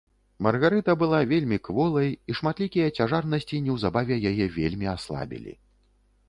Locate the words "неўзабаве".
3.67-4.19